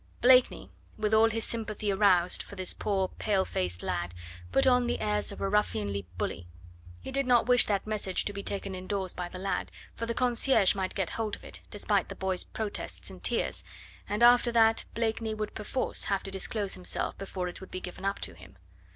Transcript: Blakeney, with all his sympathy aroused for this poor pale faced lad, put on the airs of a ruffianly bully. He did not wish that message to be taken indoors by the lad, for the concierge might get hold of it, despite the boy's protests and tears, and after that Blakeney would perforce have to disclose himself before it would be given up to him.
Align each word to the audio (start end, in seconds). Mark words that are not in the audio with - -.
Blakeney, 0.19 0.71
with 0.97 1.13
all 1.13 1.29
his 1.29 1.43
sympathy 1.43 1.91
aroused 1.91 2.41
for 2.41 2.55
this 2.55 2.73
poor 2.73 3.09
pale 3.19 3.45
faced 3.45 3.83
lad, 3.83 4.15
put 4.51 4.65
on 4.65 4.87
the 4.87 4.99
airs 4.99 5.31
of 5.31 5.39
a 5.41 5.47
ruffianly 5.47 6.07
bully. 6.17 6.47
He 7.01 7.11
did 7.11 7.27
not 7.27 7.45
wish 7.45 7.67
that 7.67 7.85
message 7.85 8.25
to 8.25 8.33
be 8.33 8.41
taken 8.41 8.73
indoors 8.73 9.13
by 9.13 9.29
the 9.29 9.37
lad, 9.37 9.71
for 9.93 10.07
the 10.07 10.15
concierge 10.15 10.73
might 10.73 10.95
get 10.95 11.11
hold 11.11 11.35
of 11.35 11.43
it, 11.43 11.61
despite 11.69 12.09
the 12.09 12.15
boy's 12.15 12.43
protests 12.43 13.11
and 13.11 13.21
tears, 13.23 13.63
and 14.09 14.23
after 14.23 14.51
that 14.51 14.85
Blakeney 14.95 15.35
would 15.35 15.53
perforce 15.53 16.05
have 16.05 16.23
to 16.23 16.31
disclose 16.31 16.73
himself 16.73 17.15
before 17.19 17.47
it 17.47 17.61
would 17.61 17.69
be 17.69 17.79
given 17.79 18.03
up 18.03 18.17
to 18.21 18.33
him. 18.33 18.57